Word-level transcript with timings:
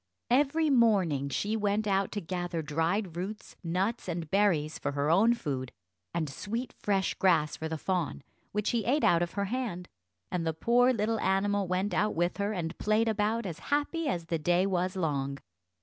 Every 0.31 0.71
morning 0.71 1.29
she 1.29 1.55
went 1.55 1.85
out 1.85 2.11
to 2.13 2.21
gather 2.21 2.63
dried 2.63 3.15
roots, 3.15 3.55
nuts, 3.63 4.07
and 4.07 4.31
berries, 4.31 4.79
for 4.79 4.93
her 4.93 5.11
own 5.11 5.35
food, 5.35 5.71
and 6.11 6.27
sweet 6.27 6.73
fresh 6.73 7.13
grass 7.13 7.55
for 7.55 7.69
the 7.69 7.77
fawn, 7.77 8.23
which 8.51 8.71
he 8.71 8.83
ate 8.83 9.03
out 9.03 9.21
of 9.21 9.33
her 9.33 9.45
hand, 9.45 9.87
and 10.31 10.43
the 10.43 10.53
poor 10.55 10.91
little 10.91 11.19
animal 11.19 11.67
went 11.67 11.93
out 11.93 12.15
with 12.15 12.37
her, 12.37 12.51
and 12.51 12.75
played 12.79 13.07
about 13.07 13.45
as 13.45 13.59
happy 13.69 14.07
as 14.07 14.25
the 14.25 14.39
day 14.39 14.65
was 14.65 14.95
long. 14.95 15.37